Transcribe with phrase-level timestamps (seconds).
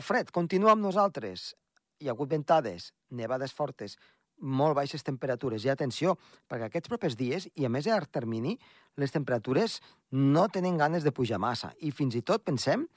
[0.00, 1.52] fred continua amb nosaltres.
[2.00, 3.96] Hi ha hagut ventades, nevades fortes,
[4.40, 5.64] molt baixes temperatures.
[5.64, 6.16] I atenció,
[6.50, 8.56] perquè aquests propers dies, i a més a termini,
[8.96, 9.80] les temperatures
[10.10, 11.72] no tenen ganes de pujar massa.
[11.80, 12.88] I fins i tot pensem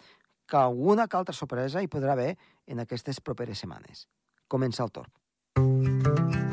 [0.48, 4.08] que alguna que altra sorpresa hi podrà haver en aquestes properes setmanes.
[4.48, 6.47] Comença el torn.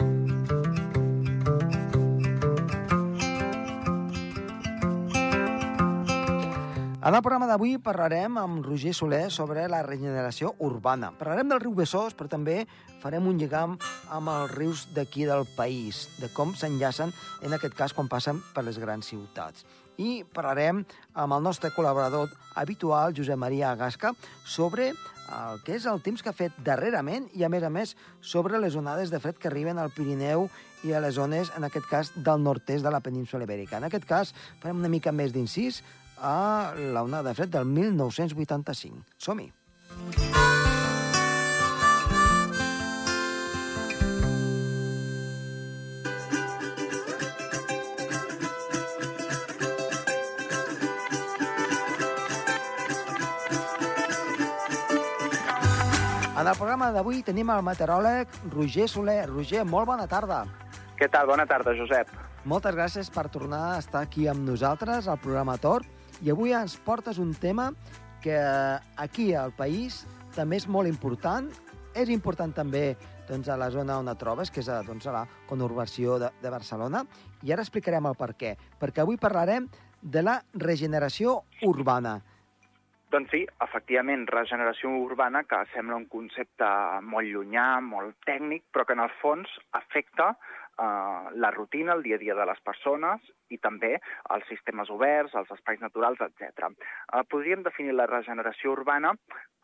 [7.05, 11.11] En el programa d'avui parlarem amb Roger Soler sobre la regeneració urbana.
[11.18, 12.62] Parlarem del riu Besòs, però també
[13.03, 13.75] farem un lligam
[14.08, 17.12] amb els rius d'aquí del país, de com s'enllacen,
[17.45, 19.67] en aquest cas, quan passen per les grans ciutats.
[20.00, 20.81] I parlarem
[21.12, 24.14] amb el nostre col·laborador habitual, Josep Maria Agasca,
[24.46, 27.93] sobre el que és el temps que ha fet darrerament i, a més a més,
[28.25, 30.48] sobre les onades de fred que arriben al Pirineu
[30.89, 33.77] i a les zones, en aquest cas, del nord-est de la península ibèrica.
[33.77, 34.33] En aquest cas,
[34.64, 35.83] farem una mica més d'incís
[36.19, 39.05] a la onada de fred del 1985.
[39.17, 39.53] Som-hi!
[56.34, 59.23] En el programa d'avui tenim el meteoròleg Roger Soler.
[59.31, 60.43] Roger, molt bona tarda.
[60.99, 61.31] Què tal?
[61.31, 62.11] Bona tarda, Josep.
[62.45, 65.87] Moltes gràcies per tornar a estar aquí amb nosaltres al programa Tor.
[66.23, 67.73] I avui ens portes un tema
[68.23, 68.39] que
[68.97, 70.05] aquí al país
[70.37, 71.51] també és molt important.
[71.95, 72.95] És important també
[73.29, 76.31] doncs, a la zona on et trobes, que és a, doncs, a la conurbació de,
[76.43, 77.05] de Barcelona.
[77.43, 78.55] I ara explicarem el per què.
[78.81, 79.69] Perquè avui parlarem
[80.03, 82.19] de la regeneració urbana.
[83.15, 86.67] Doncs sí, efectivament, regeneració urbana, que sembla un concepte
[87.06, 90.33] molt llunyà, molt tècnic, però que en el fons afecta
[90.78, 93.94] eh, la rutina, el dia a dia de les persones i també
[94.34, 96.70] els sistemes oberts, els espais naturals, etc.
[96.70, 99.14] Eh, podríem definir la regeneració urbana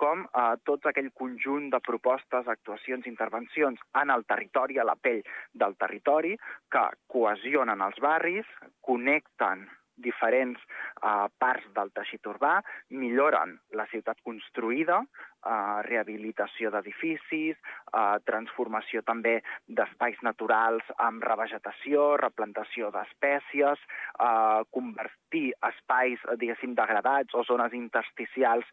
[0.00, 5.20] com eh, tot aquell conjunt de propostes, actuacions, intervencions en el territori, a la pell
[5.52, 6.36] del territori,
[6.70, 8.48] que cohesionen els barris,
[8.86, 9.68] connecten
[10.00, 10.60] diferents
[11.04, 12.58] uh, parts del teixit urbà,
[13.02, 15.02] milloren la ciutat construïda,
[15.44, 17.58] uh, rehabilitació d'edificis,
[17.92, 23.82] uh, transformació també d'espais naturals amb revegetació, replantació d'espècies,
[24.18, 28.66] uh, convertir espais, diguéssim, degradats o zones intersticials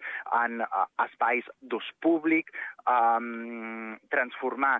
[0.44, 2.52] en uh, espais d'ús públic,
[2.88, 4.78] um, transformar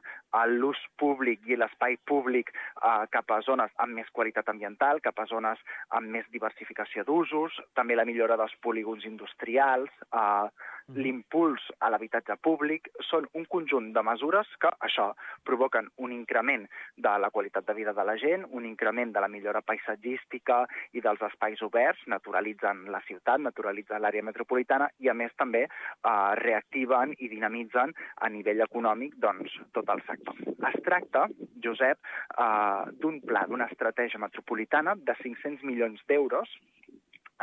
[0.48, 5.26] l'ús públic i l'espai públic uh, cap a zones amb més qualitat ambiental, cap a
[5.30, 5.62] zones
[5.98, 10.50] amb més diversificació d'usos, també la millora dels polígons industrials, uh,
[10.96, 15.10] l'impuls a l'habitatge públic, són un conjunt de mesures que, això,
[15.48, 16.64] provoquen un increment
[16.96, 20.62] de la qualitat de vida de la gent, un increment de la millora paisatgística
[20.94, 26.32] i dels espais oberts, naturalitzen la ciutat, naturalitzen l'àrea metropolitana i, a més, també eh,
[26.42, 27.94] reactiven i dinamitzen
[28.24, 30.40] a nivell econòmic doncs, tot el sector.
[30.72, 31.28] Es tracta,
[31.64, 32.00] Josep,
[32.40, 36.56] eh, d'un pla, d'una estratègia metropolitana de 500 milions d'euros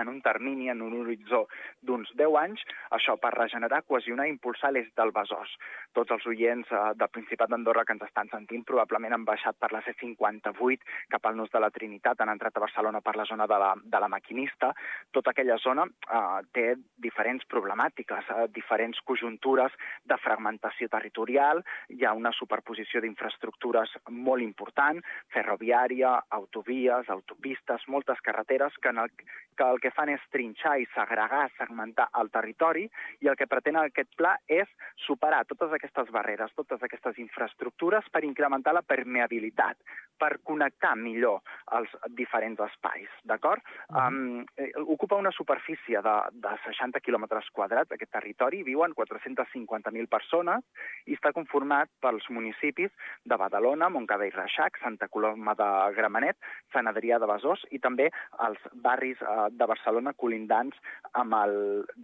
[0.00, 1.44] en un termini, en un horitzó
[1.82, 2.64] d'uns 10 anys,
[2.96, 5.54] això per regenerar, cohesionar i impulsar l'est del Besòs.
[5.96, 9.70] Tots els oients eh, del Principat d'Andorra que ens estan sentint probablement han baixat per
[9.72, 13.46] la C58 cap al nus de la Trinitat, han entrat a Barcelona per la zona
[13.50, 14.72] de la, de la Maquinista.
[15.12, 16.66] Tota aquella zona eh, té
[16.96, 25.00] diferents problemàtiques, eh, diferents conjuntures de fragmentació territorial, hi ha una superposició d'infraestructures molt important,
[25.34, 29.12] ferroviària, autovies, autopistes, moltes carreteres que, en el,
[29.56, 32.84] que el que fan és trinxar i segregar, segmentar el territori
[33.24, 34.70] i el que pretén aquest pla és
[35.06, 39.78] superar totes aquestes barreres, totes aquestes infraestructures per incrementar la permeabilitat,
[40.18, 41.40] per connectar millor
[41.78, 43.62] els diferents espais, d'acord?
[43.90, 44.44] Um,
[44.86, 50.64] ocupa una superfície de, de 60 quilòmetres quadrats, aquest territori, viuen 450.000 persones
[51.06, 52.92] i està conformat pels municipis
[53.24, 56.38] de Badalona, Montcada i Reixac, Santa Coloma de Gramenet,
[56.74, 58.10] Sant Adrià de Besòs i també
[58.46, 60.78] els barris eh, de Barcelona colindants
[61.12, 61.54] amb el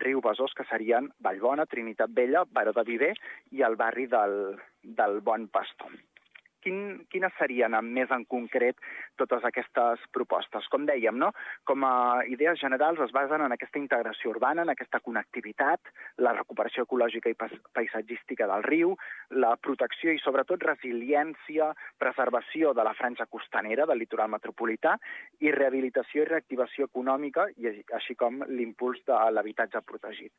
[0.05, 3.15] riu Besòs, que serien Vallbona, Trinitat Vella, Baró de Viver
[3.57, 5.99] i el barri del, del Bon Pastor
[6.65, 8.79] quin, quines serien més en concret
[9.21, 10.69] totes aquestes propostes?
[10.73, 11.31] Com dèiem, no?
[11.69, 15.93] com a idees generals es basen en aquesta integració urbana, en aquesta connectivitat,
[16.25, 18.95] la recuperació ecològica i paisatgística del riu,
[19.45, 24.97] la protecció i sobretot resiliència, preservació de la franja costanera del litoral metropolità
[25.41, 30.33] i rehabilitació i reactivació econòmica, i així com l'impuls de l'habitatge protegit.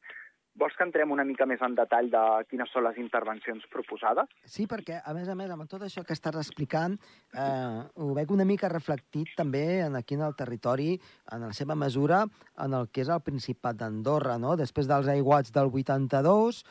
[0.59, 4.27] Vols que entrem una mica més en detall de quines són les intervencions proposades?
[4.43, 6.97] Sí, perquè, a més a més, amb tot això que estàs explicant,
[7.31, 10.97] eh, ho veig una mica reflectit també en aquí en el territori,
[11.31, 12.25] en la seva mesura,
[12.65, 14.57] en el que és el Principat d'Andorra, no?
[14.59, 16.65] Després dels aiguats del 82,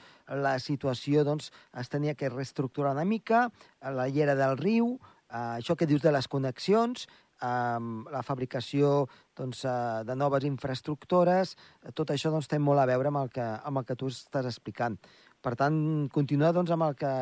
[0.44, 1.48] la situació, doncs,
[1.80, 3.48] es tenia que reestructurar una mica,
[3.80, 4.98] la llera del riu,
[5.30, 7.08] eh, això que dius de les connexions,
[7.46, 9.06] amb la fabricació
[9.36, 11.56] doncs, eh, de noves infraestructures,
[11.94, 14.46] tot això doncs, té molt a veure amb el que, amb el que tu estàs
[14.46, 14.98] explicant.
[15.40, 17.14] Per tant, continua doncs, amb, el que,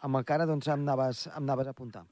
[0.00, 2.04] amb el que ara doncs, em, anaves, em anaves a apuntar.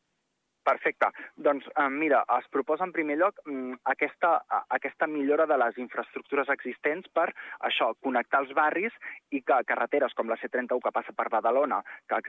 [0.63, 1.09] Perfecte.
[1.35, 4.35] Doncs eh, mira, es proposa en primer lloc mm, aquesta,
[4.71, 7.29] aquesta millora de les infraestructures existents per
[7.67, 8.95] això, connectar els barris
[9.35, 12.21] i que carreteres com la C31 que passa per Badalona, que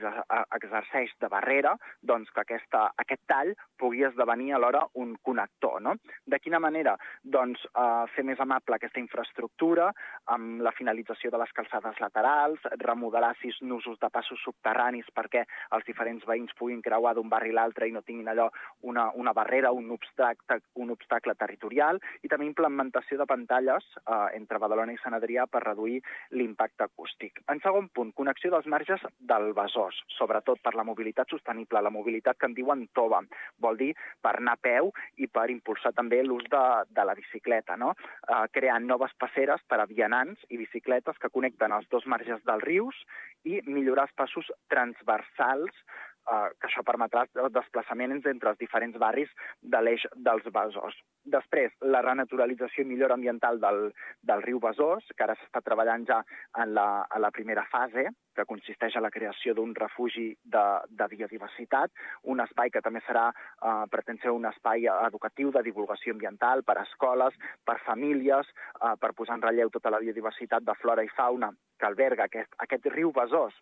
[0.58, 5.78] exerceix de barrera, doncs que aquesta, aquest tall pugui esdevenir alhora un connector.
[5.84, 5.94] No?
[6.26, 6.96] De quina manera?
[7.22, 9.92] Doncs eh, fer més amable aquesta infraestructura
[10.34, 15.46] amb la finalització de les calçades laterals, remodelar sis nusos de passos subterranis perquè
[15.76, 18.48] els diferents veïns puguin creuar d'un barri a l'altre i no tinguin allò
[18.82, 24.60] una, una barrera, un obstacle, un obstacle territorial, i també implementació de pantalles eh, entre
[24.62, 26.00] Badalona i Sant Adrià per reduir
[26.36, 27.40] l'impacte acústic.
[27.50, 32.38] En segon punt, connexió dels marges del Besòs, sobretot per la mobilitat sostenible, la mobilitat
[32.38, 33.22] que en diuen TOBA,
[33.64, 33.92] vol dir
[34.22, 37.94] per anar a peu i per impulsar també l'ús de, de la bicicleta, no?
[38.28, 42.64] eh, creant noves passeres per a vianants i bicicletes que connecten els dos marges dels
[42.64, 43.04] rius
[43.44, 45.84] i millorar els passos transversals
[46.24, 49.30] eh, que això permetrà el desplaçament entre els diferents barris
[49.62, 50.96] de l'eix dels Besòs.
[51.24, 53.86] Després, la renaturalització i millora ambiental del,
[54.22, 56.20] del riu Besòs, que ara s'està treballant ja
[56.60, 61.08] en la, en la primera fase, que consisteix en la creació d'un refugi de, de
[61.12, 61.92] biodiversitat,
[62.34, 66.78] un espai que també serà, eh, pretén ser un espai educatiu de divulgació ambiental per
[66.78, 68.50] a escoles, per famílies,
[68.80, 72.52] eh, per posar en relleu tota la biodiversitat de flora i fauna que alberga aquest,
[72.66, 73.54] aquest riu Besòs,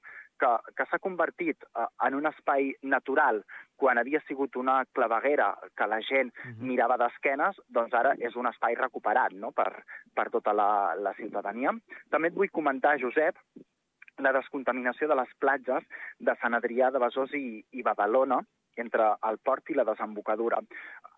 [0.43, 3.43] que, que s'ha convertit uh, en un espai natural
[3.83, 5.49] quan havia sigut una claveguera
[5.79, 6.55] que la gent uh mhm.
[6.55, 6.69] -huh.
[6.71, 9.53] mirava d'esquenes, doncs ara és un espai recuperat no?
[9.53, 9.85] per,
[10.15, 11.71] per tota la, la ciutadania.
[12.11, 13.37] També et vull comentar, Josep,
[14.19, 15.85] la descontaminació de les platges
[16.19, 18.43] de Sant Adrià de Besòs i, i Badalona,
[18.77, 20.61] entre el port i la desembocadura.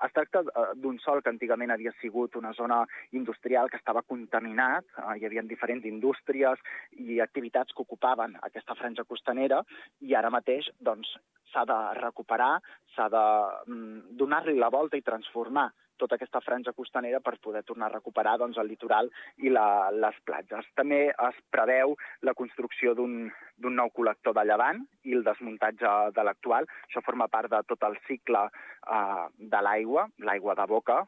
[0.05, 4.87] Es tracta eh, d'un sol que antigament havia sigut una zona industrial que estava contaminat,
[4.99, 6.61] eh, hi havia diferents indústries
[6.99, 9.63] i activitats que ocupaven aquesta franja costanera
[10.01, 11.15] i ara mateix doncs,
[11.55, 12.59] s'ha de recuperar,
[12.97, 13.25] s'ha de
[13.71, 18.37] mm, donar-li la volta i transformar tota aquesta franja costanera per poder tornar a recuperar
[18.39, 20.67] doncs, el litoral i la, les platges.
[20.79, 21.95] També es preveu
[22.27, 23.31] la construcció d'un
[23.63, 26.67] nou col·lector de llevant i el desmuntatge de l'actual.
[26.89, 31.05] Això forma part de tot el cicle eh, de l'aigua, l'aigua de boca,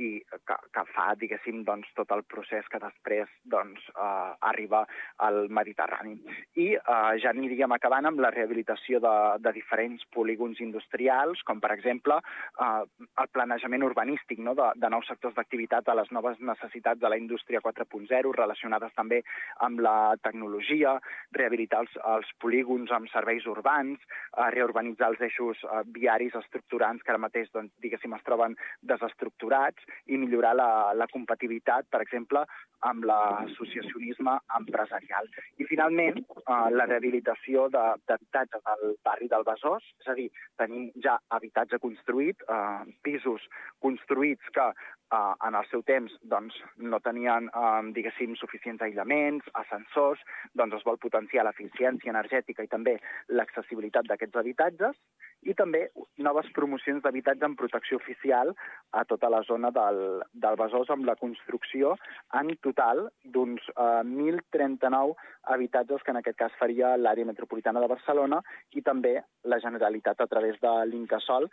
[0.00, 0.10] i
[0.48, 4.84] que, que fa, diguéssim, doncs, tot el procés que després doncs, eh, arriba
[5.26, 6.16] al Mediterrani.
[6.56, 11.72] I eh, ja aniríem acabant amb la rehabilitació de, de diferents polígons industrials, com per
[11.76, 12.82] exemple eh,
[13.22, 14.56] el planejament urbanístic no?
[14.58, 19.22] de, de nous sectors d'activitat a les noves necessitats de la indústria 4.0, relacionades també
[19.66, 20.96] amb la tecnologia,
[21.36, 24.00] rehabilitar els, els polígons amb serveis urbans,
[24.36, 28.56] eh, reurbanitzar els eixos eh, viaris estructurants que ara mateix, doncs, diguéssim, es troben
[28.88, 32.44] desestructurats, i millorar la, la compatibilitat, per exemple,
[32.88, 35.28] amb l'associacionisme empresarial.
[35.58, 40.28] I, finalment, eh, la rehabilitació d'habitatges del barri del Besòs, és a dir,
[40.60, 43.46] tenim ja habitatge construït, eh, pisos
[43.84, 44.66] construïts que
[45.12, 50.22] eh, en el seu temps doncs, no tenien, eh, diguéssim, suficients aïllaments, ascensors,
[50.58, 54.98] doncs es vol potenciar l'eficiència energètica i també l'accessibilitat d'aquests habitatges,
[55.42, 55.86] i també
[56.22, 58.52] noves promocions d'habitatge en protecció oficial
[58.92, 61.96] a tota la zona del, del Besòs amb la construcció
[62.38, 65.16] en total d'uns eh, 1.039
[65.54, 68.40] habitatges que en aquest cas faria l'àrea metropolitana de Barcelona
[68.78, 71.48] i també la Generalitat a través de l'Incasol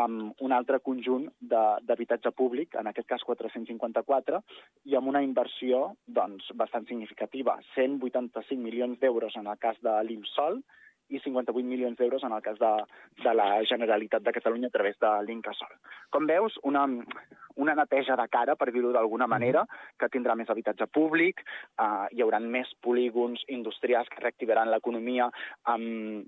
[0.00, 4.40] amb un altre conjunt d'habitatge públic, en aquest cas 454,
[4.90, 10.62] i amb una inversió doncs, bastant significativa, 185 milions d'euros en el cas de l'Imsol
[11.10, 12.72] i 58 milions d'euros en el cas de,
[13.22, 15.72] de la Generalitat de Catalunya a través de l'Incasol.
[16.10, 16.86] Com veus, una,
[17.56, 19.64] una neteja de cara, per dir-ho d'alguna manera,
[20.00, 21.44] que tindrà més habitatge públic,
[21.78, 25.30] eh, hi haurà més polígons industrials que reactivaran l'economia
[25.74, 26.26] amb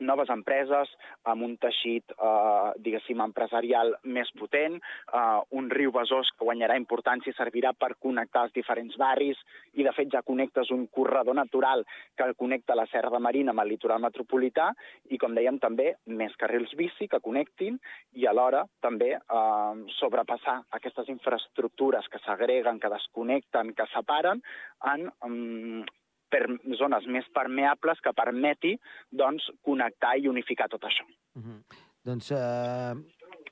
[0.00, 0.90] noves empreses,
[1.24, 7.30] amb un teixit, eh, diguéssim, empresarial més potent, eh, un riu Besòs que guanyarà importància
[7.30, 9.38] i servirà per connectar els diferents barris,
[9.74, 11.84] i de fet ja connectes un corredor natural
[12.16, 14.72] que connecta la Serra de Marina amb el litoral metropolità,
[15.10, 17.78] i com dèiem també més carrils bici que connectin,
[18.12, 24.42] i alhora també eh, sobrepassar aquestes infraestructures que s'agreguen, que desconnecten, que separen,
[24.84, 25.10] en
[26.30, 26.44] per
[26.78, 28.76] zones més permeables que permeti
[29.10, 31.04] doncs, connectar i unificar tot això.
[31.34, 31.60] Uh -huh.
[32.04, 32.94] Doncs, eh,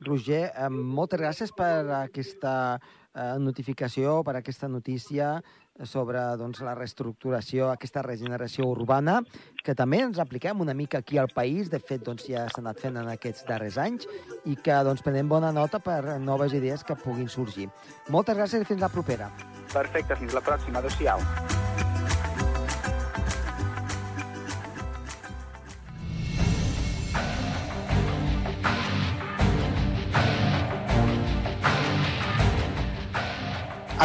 [0.00, 2.78] Roger, eh, moltes gràcies per aquesta
[3.14, 5.42] eh, notificació, per aquesta notícia
[5.84, 9.20] sobre doncs, la reestructuració, aquesta regeneració urbana,
[9.64, 12.80] que també ens apliquem una mica aquí al país, de fet doncs, ja s'ha anat
[12.80, 14.08] fent en aquests darrers anys,
[14.44, 17.68] i que doncs, prenem bona nota per noves idees que puguin sorgir.
[18.08, 19.30] Moltes gràcies i fins la propera.
[19.72, 20.80] Perfecte, fins la pròxima.
[20.80, 21.65] Adéu-siau.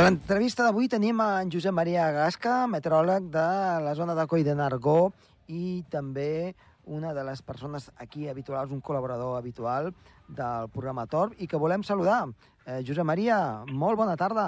[0.01, 3.43] A l'entrevista d'avui tenim en Josep Maria Gasca, meteoròleg de
[3.85, 5.11] la zona de Coi de Nargó
[5.45, 6.55] i també
[6.89, 9.91] una de les persones aquí habituals, un col·laborador habitual
[10.25, 12.23] del programa Torb i que volem saludar.
[12.65, 13.37] Eh, Josep Maria,
[13.69, 14.47] molt bona tarda.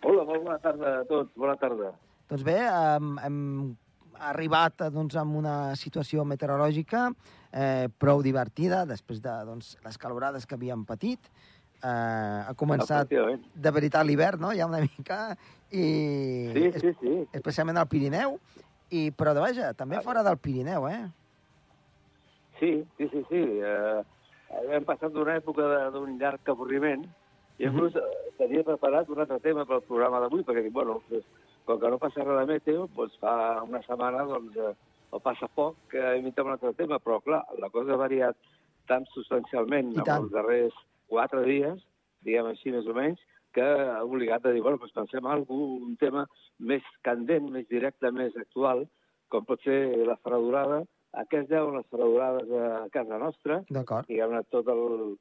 [0.00, 1.36] Hola, molt bona tarda a tots.
[1.36, 1.92] Bona tarda.
[2.32, 3.42] Doncs bé, hem, hem
[4.32, 7.10] arribat doncs, amb una situació meteorològica
[7.52, 11.55] eh, prou divertida després de doncs, les calorades que havíem patit eh,
[11.86, 15.36] ha començat de veritat l'hivern, no?, ja una mica,
[15.70, 15.84] i...
[16.54, 17.14] Sí, sí, sí.
[17.36, 18.38] Especialment al Pirineu,
[18.90, 21.04] i, però, de vaja, també fora del Pirineu, eh?
[22.60, 23.42] Sí, sí, sí, sí.
[23.60, 24.02] Eh,
[24.72, 27.04] hem passat d'una època d'un llarg avorriment,
[27.58, 28.36] i inclús mm -hmm.
[28.38, 31.00] tenia preparat un altre tema pel programa d'avui, perquè, bueno,
[31.64, 34.74] com que no passa res de meteo, doncs fa una setmana, doncs, eh,
[35.10, 38.36] o passa poc, que imitem un altre tema, però, clar, la cosa ha variat
[38.86, 40.74] tan substancialment en els darrers
[41.10, 41.80] quatre dies,
[42.26, 43.22] diguem així més o menys,
[43.56, 46.26] que ha obligat a dir, bueno, doncs pensem en algun, un tema
[46.58, 48.84] més candent, més directe, més actual,
[49.32, 50.82] com pot ser la fredurada.
[51.16, 53.62] A què es deuen les fredurades a casa nostra?
[54.10, 55.16] Diguem-ne, tot el,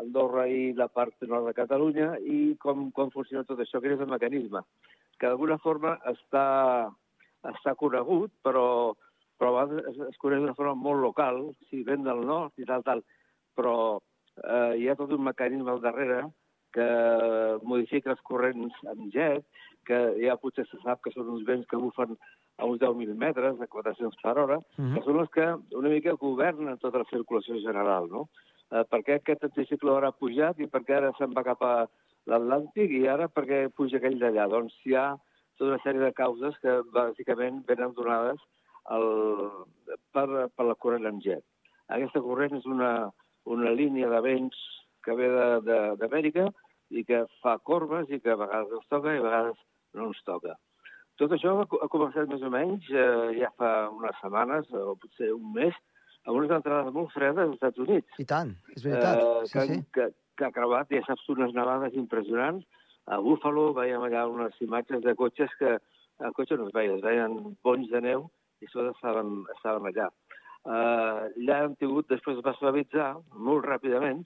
[0.00, 4.00] Andorra i la part nord de Catalunya i com, com funciona tot això, que és
[4.02, 4.64] el mecanisme,
[5.18, 6.46] que d'alguna forma està,
[7.50, 8.66] està conegut, però,
[9.38, 13.04] però es, es coneix d'una forma molt local, si ven del nord i tal, tal,
[13.54, 13.76] però
[14.42, 16.24] eh, hi ha tot un mecanisme al darrere
[16.74, 16.86] que
[17.62, 19.44] modifica els corrents amb jet,
[19.86, 22.16] que ja potser se sap que són uns vents que bufen
[22.58, 24.94] a uns 10.000 metres, a 400 per hora, uh -huh.
[24.94, 28.28] que són els que una mica governen tota la circulació general, no?
[28.70, 31.62] Eh, per què aquest anticicló ara ha pujat i per què ara se'n va cap
[31.62, 31.86] a
[32.26, 34.48] l'Atlàntic i ara per què puja aquell d'allà?
[34.48, 35.16] Doncs hi ha
[35.58, 38.40] tota una sèrie de causes que bàsicament venen donades
[38.90, 39.06] el,
[40.12, 41.44] per, per la corrent amb jet.
[41.88, 43.12] Aquesta corrent és una,
[43.44, 44.60] una línia de vents
[45.04, 45.28] que ve
[46.00, 46.48] d'Amèrica
[46.94, 49.58] i que fa corbes i que a vegades ens toca i a vegades
[49.94, 50.54] no ens toca.
[51.20, 55.52] Tot això ha començat més o menys eh, ja fa unes setmanes, o potser un
[55.54, 55.76] mes,
[56.24, 58.18] amb unes entrades molt fredes als Estats Units.
[58.18, 59.20] I tant, és veritat.
[59.20, 59.80] Eh, sí, que, sí.
[59.94, 60.08] Que,
[60.38, 62.66] que ha creuat, ja saps, unes nevades impressionants.
[63.06, 65.76] A Buffalo veiem allà unes imatges de cotxes que
[66.24, 68.26] el cotxe no es veia, es veien ponys de neu
[68.62, 70.08] i sota estaven, estaven allà
[70.66, 73.10] eh, allà han tingut, després es va suavitzar
[73.48, 74.24] molt ràpidament,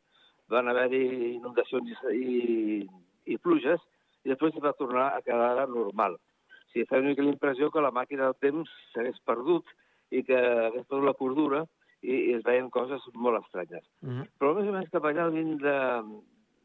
[0.53, 2.87] van haver-hi inundacions i, i,
[3.35, 3.83] i pluges,
[4.25, 6.17] i després es va tornar a quedar normal.
[6.19, 9.69] O sigui, feia una mica l'impressió que la màquina del temps s'hagués perdut
[10.11, 11.65] i que hagués perdut la cordura
[12.03, 13.85] i, i es veien coses molt estranyes.
[14.03, 14.27] Mm -hmm.
[14.39, 15.79] Però més o menys cap allà al 20 de,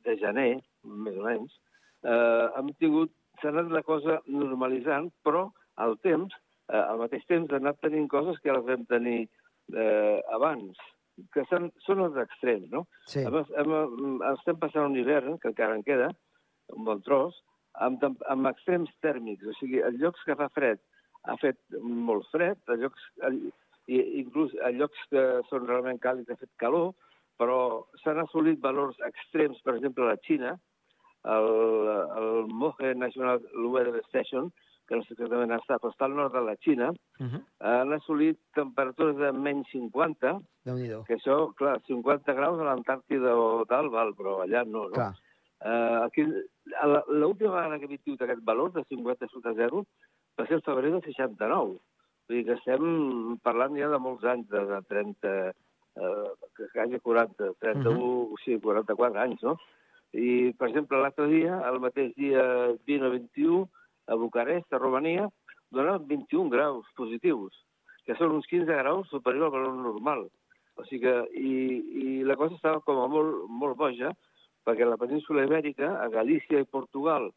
[0.06, 1.60] de gener, més o menys,
[2.04, 3.12] eh, hem tingut,
[3.42, 6.34] s'ha anat la cosa normalitzant, però al temps,
[6.70, 9.30] eh, al mateix temps, ha anat tenint coses que les vam tenir
[9.72, 10.80] eh, abans,
[11.34, 12.86] que són, són els extrems, no?
[13.10, 13.24] Sí.
[13.24, 16.10] Hem, hem, estem passant un hivern, que encara en queda,
[16.74, 17.38] un bon tros,
[17.86, 20.82] amb, amb extrems tèrmics, o sigui, en llocs que fa fred
[21.30, 23.32] ha fet molt fred, a llocs, a,
[23.88, 26.92] i inclús a llocs que són realment càlids ha fet calor,
[27.40, 27.58] però
[28.04, 30.54] s'han assolit valors extrems, per exemple, a la Xina,
[31.34, 31.50] el,
[32.20, 34.52] el Mohe National Weather Station,
[34.88, 37.42] que no sé exactament està, però està al nord de la Xina, uh -huh.
[37.60, 40.40] han assolit temperatures de menys 50,
[41.08, 44.98] que això, clar, 50 graus a l'Antàrtida o tal, val, però allà no, no?
[45.00, 45.14] Clar.
[45.64, 46.26] Uh, aquí,
[47.08, 49.86] l'última vegada que he tingut aquest valor de 50 sota zero
[50.38, 51.80] va ser el febrer de 69.
[52.28, 55.54] Vull dir que estem parlant ja de molts anys, de, de 30,
[55.96, 58.36] eh, quasi 40, 31, uh -huh.
[58.44, 59.58] sí, 44 anys, no?
[60.14, 62.44] I, per exemple, l'altre dia, el mateix dia
[62.86, 63.70] 20 o 21,
[64.08, 65.28] a Bucarest, a Romania,
[65.74, 67.56] dona 21 graus positius,
[68.06, 70.28] que són uns 15 graus superior al valor normal.
[70.76, 71.54] O sigui que, i,
[72.04, 74.14] i la cosa estava com a molt, molt boja,
[74.66, 77.30] perquè la península ibèrica, a Galícia i Portugal,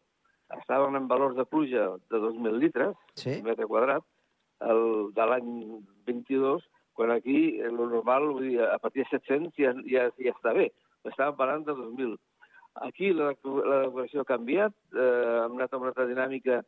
[0.60, 3.40] estaven en valors de pluja de 2.000 litres, sí.
[3.44, 4.04] metre quadrat,
[4.64, 5.50] el, de l'any
[6.08, 6.64] 22,
[6.96, 10.70] quan aquí el normal, vull dir, a partir de 700 ja, ja, ja està bé.
[11.06, 12.16] Estàvem parlant de 2.000.
[12.84, 16.62] Aquí la, la decoració ha canviat, eh, hem anat amb una altra dinàmica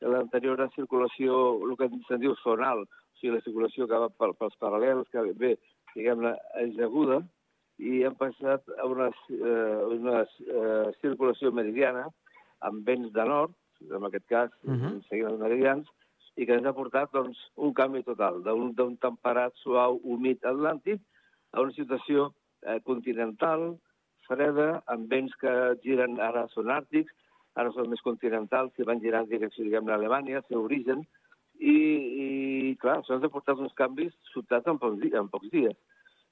[0.00, 4.34] l'anterior era circulació, el que se'n diu zonal, o sigui, la circulació que va pel,
[4.40, 5.54] pels paral·lels, que ve,
[5.94, 6.34] diguem-ne,
[6.84, 7.20] aguda,
[7.78, 12.06] i hem passat a una, eh, una eh, circulació meridiana
[12.66, 13.54] amb vents de nord,
[13.84, 14.72] en aquest cas, uh.
[14.72, 14.94] -huh.
[15.08, 15.88] seguint els meridians,
[16.36, 21.00] i que ens ha portat doncs, un canvi total, d'un temperat suau, humit atlàntic,
[21.52, 23.78] a una situació eh, continental,
[24.28, 25.52] freda, amb vents que
[25.84, 27.12] giren, ara són àrtics,
[27.54, 31.04] ara són més continentals, que van girar en direcció, diguem-ne, a Alemanya, el seu origen,
[31.60, 31.76] i,
[32.24, 35.76] i clar, ens ha portat uns canvis sobtats en pocs, dies, en pocs dies.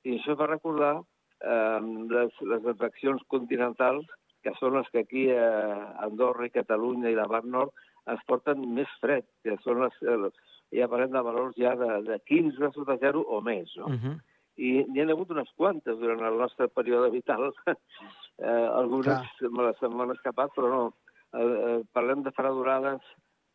[0.03, 1.81] I això va recordar eh,
[2.11, 4.09] les, les atraccions continentals,
[4.43, 5.49] que són les que aquí a
[6.03, 7.77] Andorra i Catalunya i la Mar Nord
[8.11, 10.35] ens porten més fred, que són les, les
[10.75, 13.87] ja parlem de valors ja de, de 15 sota zero o més, no?
[13.87, 14.17] Uh -huh.
[14.61, 17.49] I n'hi ha hagut unes quantes durant el nostre període vital.
[17.73, 19.07] eh, algunes
[19.39, 19.51] Clar.
[19.51, 20.83] me les me n'han escapat, però no.
[21.33, 23.01] Eh, eh, parlem de fredurades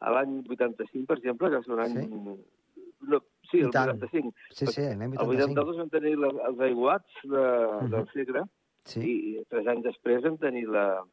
[0.02, 1.98] a l'any 85, per exemple, que és un any...
[1.98, 2.38] Sí?
[3.08, 3.20] No,
[3.52, 3.92] sí, el tant.
[3.94, 4.32] 85.
[4.58, 5.62] Sí, sí, l'any El 85.
[5.62, 7.92] 82 vam tenir la, els aiguats de, uh Mhm.
[7.94, 8.44] del Segre
[8.88, 11.04] Sí, i tres anys després vam tenir la,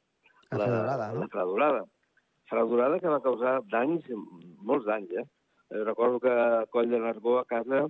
[0.55, 1.27] la la no?
[1.29, 1.85] fredurada.
[2.49, 4.05] Fredurada que va causar danys,
[4.63, 5.25] molts danys, eh?
[5.71, 7.87] Eh, Recordo que a Coll de Nargó, a casa,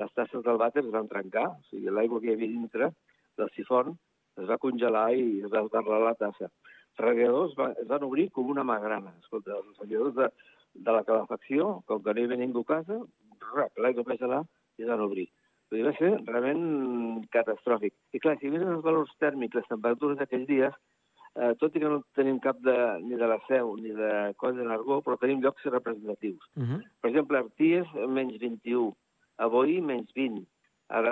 [0.00, 2.92] les tasses del vàter es van trencar, o sigui, l'aigua que hi havia dintre
[3.38, 3.92] del sifon
[4.40, 6.48] es va congelar i es va esbarrar la tassa.
[6.92, 9.12] Els radiadors va, es van obrir com una magrana.
[9.20, 10.28] Escolta, els radiadors de,
[10.86, 12.98] de la calefacció, com que no hi havia ningú a casa,
[13.84, 14.42] l'aigua va gelar
[14.78, 15.28] i es van obrir.
[15.72, 17.94] Vull dir, va ser realment catastròfic.
[18.12, 20.74] I clar, si mires els valors tèrmics, les temperatures d'aquells dies,
[21.36, 24.58] eh, tot i que no tenim cap de, ni de la Seu ni de Coll
[24.58, 26.44] de Nargó, però tenim llocs representatius.
[26.56, 26.80] Uh -huh.
[27.00, 28.92] Per exemple, Arties, menys 21.
[29.42, 30.44] A Boí, menys 20.
[30.92, 31.02] A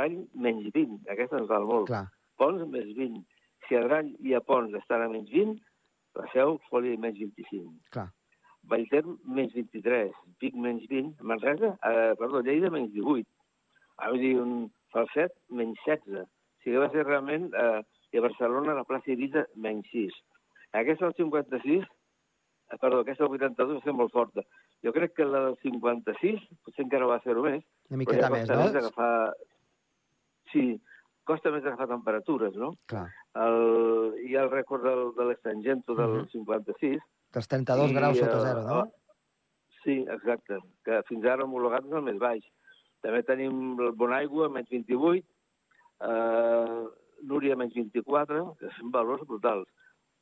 [0.46, 1.02] menys 20.
[1.10, 1.90] Aquesta ens val molt.
[1.90, 2.06] Clar.
[2.38, 3.20] Pons, més 20.
[3.66, 5.58] Si a i a Pons estan a menys 20,
[6.18, 7.70] la Seu, Foli, menys 25.
[7.96, 8.08] Clar.
[8.70, 10.12] Vallter, menys 23.
[10.42, 11.14] Vic, menys 20.
[11.32, 13.26] Manresa, eh, perdó, Lleida, menys 18.
[13.98, 16.26] Ah, vull dir, un Falset, menys 16.
[16.26, 17.50] O sigui, va ser realment...
[17.54, 20.16] Eh, i a Barcelona, a la plaça Ibiza, menys 6.
[20.80, 24.42] Aquesta del 56, eh, perdó, aquesta del 82 va ser molt forta.
[24.84, 28.48] Jo crec que la del 56, potser encara va ser-ho més, Una miqueta ja més,
[28.48, 28.62] no?
[28.64, 29.34] més agafar...
[30.52, 30.64] Sí,
[31.28, 32.72] costa més agafar temperatures, no?
[32.90, 33.06] Clar.
[33.38, 34.14] El...
[34.26, 36.30] Hi ha el rècord del, de l'Estangento del Mhm.
[36.32, 37.02] 56.
[37.36, 38.80] Dels 32 i, graus sota eh, zero, no?
[39.84, 42.42] Sí, exacte, que fins ara homologat és el més baix.
[43.00, 45.24] També tenim el Bonaigua, menys 28,
[46.08, 46.82] eh,
[47.22, 49.68] Núria, menys 24, que són valors brutals.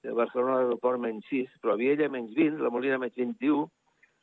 [0.02, 3.66] Barcelona, l'aeroport, menys 6, però a Viella, menys 20, la Molina, menys 21,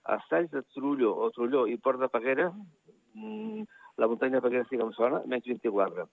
[0.05, 2.51] a Estalls de Trulló o Trulló i Port de Peguera,
[3.13, 3.63] mm,
[3.97, 6.07] la muntanya de Peguera sí que em sona, menys 24.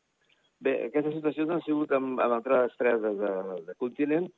[0.62, 3.32] Bé, aquestes situacions han sigut amb, amb entrades fredes de,
[3.66, 4.28] de continent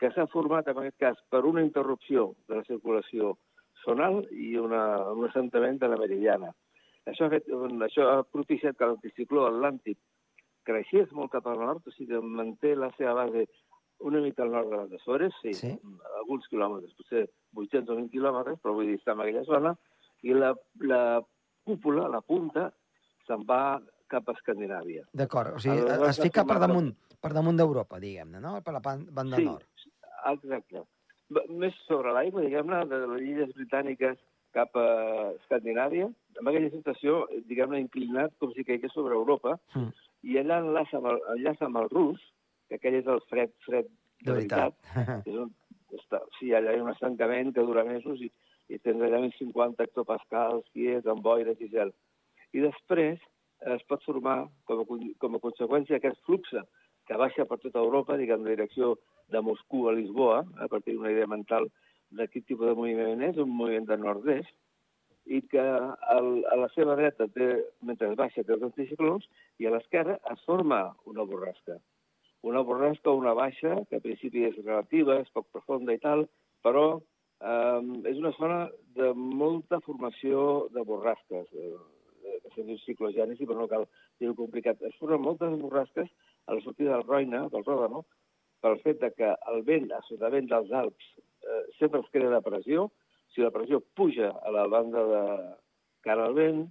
[0.00, 3.36] que s'han format, en aquest cas, per una interrupció de la circulació
[3.84, 6.50] zonal i una, un assentament de la meridiana.
[7.06, 7.46] Això ha, fet,
[7.86, 9.98] això ha propiciat que l'anticicló atlàntic
[10.66, 13.46] creixés molt cap al nord, o sigui que manté la seva base
[14.00, 15.70] una mica al nord de les Açores, sí, Sí.
[16.18, 19.74] alguns quilòmetres, potser 800 o 20 quilòmetres, però vull dir, està en aquella zona,
[20.22, 20.52] i la,
[20.86, 21.02] la
[21.66, 22.70] cúpula, la punta,
[23.26, 25.02] se'n va cap a Escandinàvia.
[25.12, 28.60] D'acord, o sigui, Aleshores, es fica per damunt, per damunt d'Europa, diguem-ne, no?
[28.62, 29.44] Per la banda Sí.
[29.44, 29.66] nord.
[30.30, 30.84] Exacte.
[31.50, 34.18] Més sobre l'aigua, diguem-ne, de les illes britàniques
[34.54, 34.86] cap a
[35.40, 36.06] Escandinàvia,
[36.38, 39.90] amb aquella situació, diguem-ne, inclinat com si caigués sobre Europa, Mm.
[40.22, 42.22] i allà enllaça amb, el, enllaça amb el rus,
[42.68, 43.86] que aquell és el fred, fred
[44.24, 44.72] De veritat.
[45.28, 45.50] És un,
[46.00, 48.30] està, sí, allà hi ha un estancament que dura mesos i,
[48.72, 51.92] i tens allà uns 50 hectopascals, quies, amb boires i gel.
[52.54, 53.22] I després
[53.76, 54.86] es pot formar, com a,
[55.22, 56.52] com a conseqüència, aquest flux
[57.06, 58.94] que baixa per tota Europa, diguem, en direcció
[59.32, 61.68] de Moscou a Lisboa, a partir d'una idea mental
[62.10, 64.54] de quin tipus de moviment és, un moviment de nord-est,
[65.26, 65.62] i que
[66.14, 67.48] el, a la seva dreta, té,
[67.82, 69.26] mentre baixa, té els anticiclons,
[69.58, 70.80] i a l'esquerra es forma
[71.10, 71.80] una borrasca.
[72.42, 76.26] Una borrasca o una baixa, que a principi és relativa, és poc profunda i tal,
[76.62, 78.58] però eh, és una zona
[78.98, 83.86] de molta formació de borrasques, eh, que se'n diu ciclogènesi, però no cal
[84.20, 84.82] dir-ho complicat.
[84.82, 86.10] Es formen moltes borrasques
[86.46, 88.04] a la sortida del Roina, del Ròdano,
[88.62, 92.90] pel fet de que el vent, a sotavent dels Alps, eh, sempre es crea depressió.
[93.34, 95.22] Si la pressió puja a la banda de
[96.06, 96.66] cara al vent,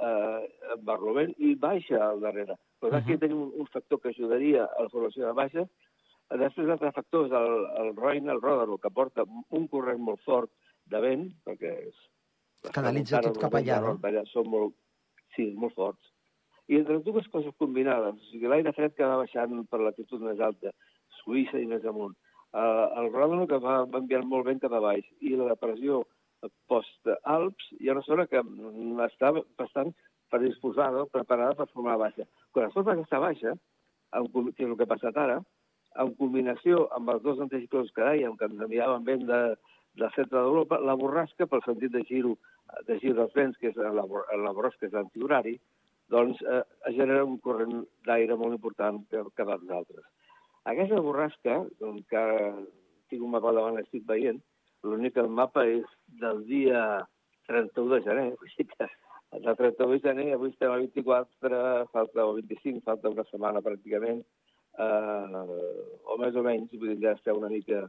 [0.00, 2.56] eh, barlovent, i baixa al darrere.
[2.80, 3.20] Però aquí Mhm.
[3.20, 5.68] tenim un, un factor que ajudaria a la formació de baixes.
[6.30, 10.50] Després, l'altre factor és el, el Roina, el Ròdano, que porta un corrent molt fort
[10.86, 11.96] de vent, perquè és...
[12.72, 13.98] canalitza tot cap allà, no?
[14.02, 14.74] Allà són molt,
[15.34, 16.12] sí, molt forts.
[16.68, 20.22] I entre les dues coses combinades, o sigui, l'aire fred que va baixant per l'altitud
[20.22, 20.70] més alta,
[21.20, 22.14] Suïssa i més amunt,
[22.54, 26.04] eh, el Ròdano que va, va enviar molt vent cap a baix, i la depressió
[26.70, 29.90] post-Alps, hi ha una zona que està bastant
[30.32, 32.26] predisposada, preparada per formar baixa.
[32.52, 33.56] Quan es forma aquesta baixa,
[34.16, 35.40] en, que és el que ha passat ara,
[36.02, 39.40] en combinació amb els dos anticiclons que dèiem, que ens enviaven vent de,
[39.98, 42.36] del centre d'Europa, la borrasca, pel sentit de giro,
[42.86, 45.56] de gir dels vents, que és la, la borrasca és l'antihorari,
[46.10, 46.62] doncs eh,
[46.94, 50.06] genera un corrent d'aire molt important que, que dels altres.
[50.70, 52.22] Aquesta borrasca, doncs, que
[53.10, 54.40] tinc un mapa davant, estic veient,
[54.86, 55.86] l'únic que el mapa és
[56.22, 56.82] del dia
[57.50, 58.90] 31 de gener, o sigui que
[59.32, 64.24] del 31 de gener, avui estem a 24, falta o 25, falta una setmana pràcticament,
[64.86, 65.44] eh,
[66.04, 67.84] o més o menys, vull dir, ja estem una mica,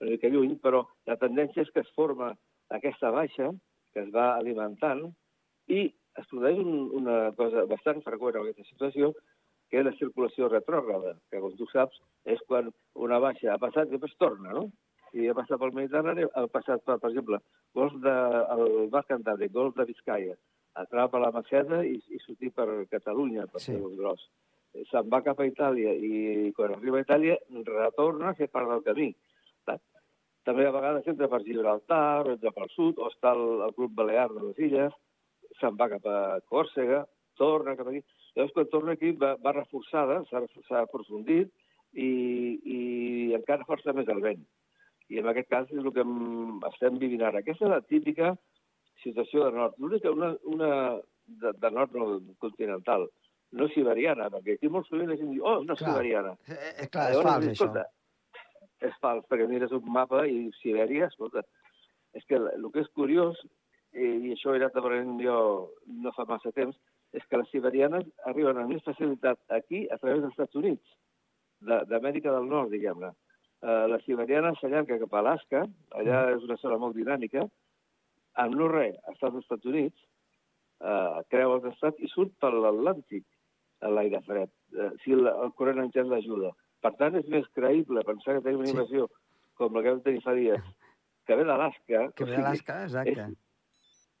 [0.00, 2.32] una mica lluny, però la tendència és que es forma
[2.72, 3.50] aquesta baixa,
[3.92, 5.04] que es va alimentant,
[5.68, 9.12] i es produeix un, una cosa bastant freqüent en aquesta situació,
[9.70, 13.88] que és la circulació retrògrada, que, com tu saps, és quan una baixa ha passat
[13.88, 14.68] i després torna, no?
[15.10, 17.40] Si ha passat pel Mediterrani, ha passat, per, per exemple,
[17.74, 18.14] golf de,
[18.56, 20.36] el Mar Cantàbric, golf de Vizcaya,
[20.82, 23.72] atrapa la Maceda i, i sortir per Catalunya, per Sí.
[23.72, 24.26] fer gros.
[24.90, 28.82] Se'n va cap a Itàlia i quan arriba a Itàlia retorna a fer part del
[28.84, 29.08] camí.
[30.46, 33.94] També a vegades entra per Gibraltar, o entra pel sud, o està el, el grup
[33.98, 34.92] Balear de les Illes,
[35.58, 37.00] se'n va cap a Còrsega,
[37.40, 38.04] torna cap aquí.
[38.36, 41.50] Llavors, quan torna aquí, va, va reforçada, s'ha aprofundit
[41.98, 42.10] i,
[42.62, 42.78] i
[43.34, 44.44] encara força més el vent.
[45.10, 47.42] I en aquest cas és el que em- estem vivint ara.
[47.42, 48.36] Aquesta és la típica
[49.02, 49.74] situació de nord.
[49.78, 50.70] L'única, una, una
[51.26, 53.08] de, de nord no, continental,
[53.56, 55.92] no siberiana, perquè aquí molt sovint la gent diu, oh, no Clar.
[55.92, 56.34] siberiana.
[56.48, 57.68] Eh, eh, clar, és fals, dius, això.
[57.70, 57.86] escolta,
[58.84, 61.40] És fals, perquè mires un mapa i Sibèria, escolta,
[62.12, 63.38] és que el que és curiós,
[63.94, 65.36] eh, i això he anat aprenent jo
[66.02, 66.76] no fa massa temps,
[67.16, 70.92] és que les siberianes arriben amb més facilitat aquí a través dels Estats Units,
[71.64, 73.14] de- d'Amèrica del Nord, diguem-ne.
[73.62, 75.64] Eh, la siberiana s'allarga cap a Alaska,
[75.96, 77.46] allà és una zona molt dinàmica,
[78.42, 80.02] amb no res, està als Estats Units,
[80.80, 83.24] eh, creu els estats i surt per l'Atlàntic
[83.84, 86.52] a l'aire fred, eh, si el, el corrent en gel l'ajuda.
[86.84, 88.76] Per tant, és més creïble pensar que tenim una Sí.
[88.76, 89.08] invasió
[89.56, 90.62] com la que vam tenir fa dies,
[91.26, 93.26] que ve d'Alaska, Que ve d'Alaska, exacte.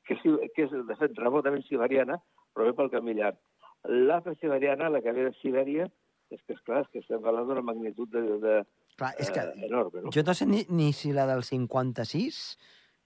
[0.06, 2.16] que, sí, que és, de fet, remotament siberiana,
[2.54, 3.36] però ve pel camí llarg.
[3.84, 5.84] L'altra siberiana, la que ve de Sibèria,
[6.30, 8.54] és que, esclar, és que estem parlant d'una magnitud de, de,
[8.96, 10.10] Clar, és que eh, enorme, no?
[10.10, 12.56] jo no sé ni, ni si la del 56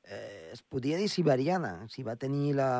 [0.05, 2.71] eh, es podia dir siberiana, si va tenir la,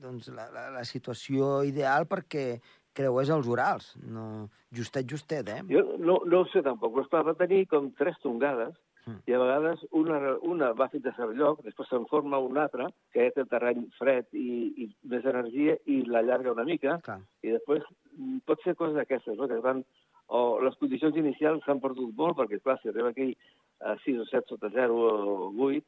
[0.00, 2.60] doncs, la, la, la situació ideal perquè
[2.96, 3.92] creués els Urals.
[4.08, 5.60] No, justet, justet, eh?
[5.68, 9.20] Jo no, no ho sé tampoc, però esclar, va tenir com tres tongades, Mm.
[9.30, 12.88] i a vegades una, una va fins a cert lloc, després se'n forma una altra,
[13.14, 17.20] que té terreny fred i, i més energia, i l'allarga una mica, Clar.
[17.46, 17.84] i després
[18.16, 19.46] mm, pot ser coses d'aquestes, no?
[19.46, 19.84] que van,
[20.26, 23.30] o les condicions inicials s'han perdut molt, perquè, clar, si arriba aquí
[23.78, 25.86] a 6 o 7 sota 0 o 8,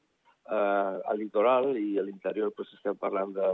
[0.51, 3.49] eh, al litoral i a l'interior doncs, estem parlant de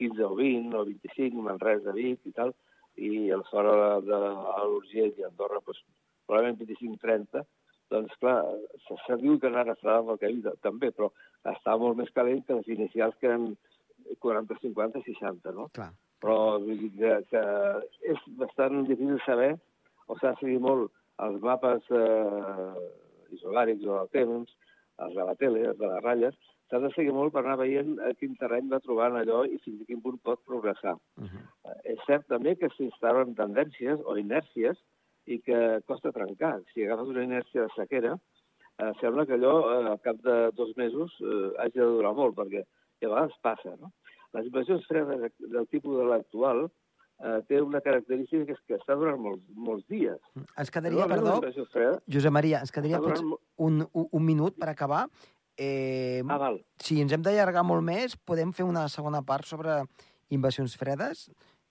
[0.00, 2.54] 15 o 20 o 25, Manresa, Vic i tal,
[2.96, 4.20] i a la zona de, de
[4.68, 5.82] l'Urgell i Andorra, doncs,
[6.26, 7.44] probablement 25-30,
[7.92, 8.38] doncs clar,
[8.86, 11.10] se, se diu que ara estarà amb el de- també, però
[11.52, 13.52] està molt més calent que les inicials que eren
[14.20, 15.68] 40, 50, 60, no?
[15.76, 15.90] Clar.
[16.22, 17.42] Però vull dir que, que
[18.14, 19.52] és bastant difícil saber,
[20.06, 20.92] o s'ha de seguir molt
[21.22, 22.88] els mapes eh,
[23.36, 24.52] isolàrics o el temps,
[24.98, 26.34] els de la tele, els de les ratlles,
[26.70, 29.82] s'ha de seguir molt per anar veient a quin terreny va trobant allò i fins
[29.82, 30.94] a quin punt pot progressar.
[31.18, 31.42] Uh -huh.
[31.64, 34.76] Eh, És cert també que s'instal·len tendències o inèrcies
[35.26, 36.60] i que costa trencar.
[36.74, 38.18] Si agafes una inèrcia de sequera,
[38.78, 42.34] eh, sembla que allò eh, al cap de dos mesos eh, hagi de durar molt,
[42.36, 42.62] perquè
[43.02, 43.92] a vegades passa, no?
[44.32, 46.70] Les invasions fredes de- del tipus de l'actual
[47.22, 50.18] eh, té una característica que és que està durant molts, molts dies.
[50.58, 51.38] Ens quedaria, perdó,
[52.10, 53.38] Josep Maria, ens quedaria potser durant...
[53.58, 55.06] un, un, un minut per acabar.
[55.56, 56.60] Eh, Ah, val.
[56.80, 59.82] si ens hem d'allargar molt més, podem fer una segona part sobre
[60.32, 61.26] invasions fredes?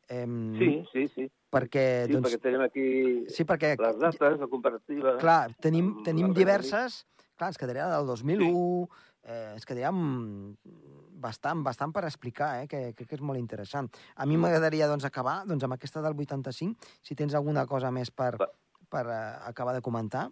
[0.07, 0.25] Eh,
[0.59, 1.29] Sí, sí, sí.
[1.51, 2.85] Perquè, Sí, doncs, perquè tenim aquí
[3.27, 5.17] sí, perquè les dates, la comparativa...
[5.19, 7.05] Clar, tenim, tenim diverses...
[7.35, 8.87] Clar, ens quedaria del 2001,
[9.25, 10.55] eh, ens quedaria amb
[11.21, 13.87] bastant, bastant per explicar, eh, que crec que és molt interessant.
[14.15, 18.09] A mi m'agradaria doncs, acabar doncs, amb aquesta del 85, si tens alguna cosa més
[18.11, 18.33] per,
[18.89, 20.29] per uh, acabar de comentar.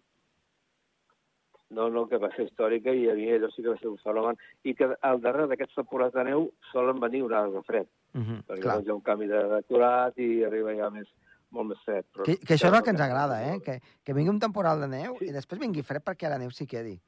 [1.70, 4.00] No, no, que va ser històrica i a mi allò sí que va ser un
[4.02, 4.38] fenomen.
[4.66, 8.38] I que al darrere d'aquests temporals de neu solen venir onades de fred, Uh -huh,
[8.48, 8.76] perquè clar.
[8.78, 11.08] doncs hi ha un canvi de decorat i arriba ja més,
[11.52, 12.06] molt més fred.
[12.12, 13.62] Però Que, que això és el que ens agrada, eh?
[13.62, 15.26] Que, que vingui un temporal de neu Sí.
[15.26, 17.00] i després vingui fred perquè la neu s'hi quedi.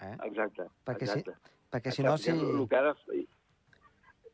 [0.00, 0.16] Eh?
[0.24, 1.32] Exacte, Perquè si- exacte.
[1.72, 2.30] Perquè si no, si...
[2.30, 2.94] que el que ara...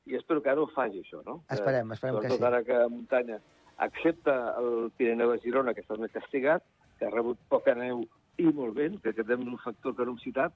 [0.09, 1.43] I espero que ara ho faci, això, no?
[1.53, 2.43] Esperem, esperem que sí.
[2.49, 3.39] ara que muntanya
[3.85, 6.65] accepta el Pirineu de Girona, que està més castigat,
[6.99, 8.03] que ha rebut poca neu
[8.41, 10.55] i molt vent, que aquest és un factor que no hem citat,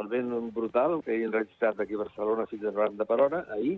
[0.00, 3.42] el vent brutal que hi hem registrat aquí a Barcelona fins a 90 per hora,
[3.56, 3.74] ahir,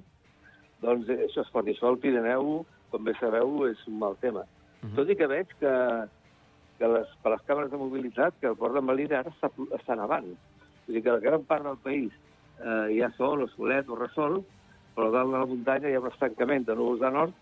[0.82, 1.74] doncs eh, això es pot dir.
[1.74, 2.60] Això al Pirineu,
[2.92, 4.44] com bé sabeu, és un mal tema.
[4.44, 4.94] Uh -huh.
[4.96, 5.74] Tot i que veig que,
[6.78, 9.96] que les, per les càmeres de mobilitat que el port de Melilla ara està, està
[9.96, 10.36] nevant.
[10.86, 12.12] Vull dir que la gran part del país
[12.60, 14.40] eh, hi ha sol, o solet, o ressol,
[14.94, 17.34] però dalt de la muntanya hi ha un estancament de núvols de nord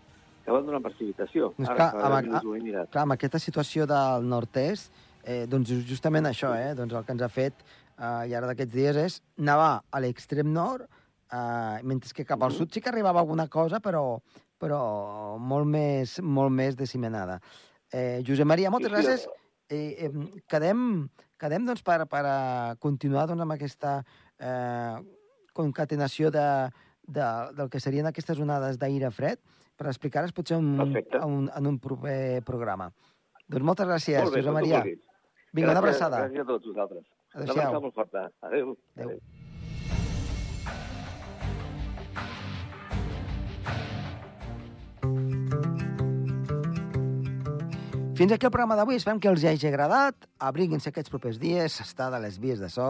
[0.43, 1.53] que van donar precipitació.
[1.57, 4.91] Doncs Ara, clar, amb, a, clar, amb aquesta situació del nord-est,
[5.23, 8.73] eh, doncs justament això, eh, doncs el que ens ha fet eh, i ara d'aquests
[8.73, 10.87] dies és nevar a l'extrem nord,
[11.31, 14.19] eh, mentre que cap al sud sí que arribava alguna cosa, però,
[14.59, 14.81] però
[15.39, 17.39] molt més, molt més disseminada.
[17.93, 19.27] Eh, Josep Maria, moltes sí, gràcies.
[19.69, 21.07] Eh, eh, quedem,
[21.39, 22.37] quedem doncs, per, per a
[22.83, 24.01] continuar doncs, amb aquesta
[24.39, 24.97] eh,
[25.53, 26.47] concatenació de,
[27.05, 29.41] de, del que serien aquestes onades d'aire fred
[29.77, 32.91] per explicar-les potser un, un, en un proper programa.
[33.47, 34.83] Doncs moltes gràcies, molt bé, Josep Maria.
[35.53, 36.25] Vinga, una abraçada.
[36.25, 37.07] Gràcies a tots vosaltres.
[37.33, 37.79] Adéu-siau.
[37.81, 38.29] Adéu.
[38.49, 38.77] Adéu.
[38.97, 39.17] Adéu.
[48.23, 48.95] Fins aquí el programa d'avui.
[48.95, 50.29] Esperem que els hagi agradat.
[50.49, 51.75] Abriguin-se aquests propers dies.
[51.83, 52.87] Està de les vies de so.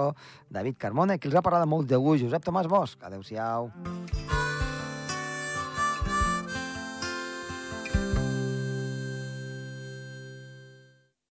[0.53, 2.27] David Carmona, que els ha parlat molt de gust.
[2.27, 3.01] Josep Tomàs Bosch.
[3.01, 3.71] Adéu-siau.
[3.73, 4.52] Mm.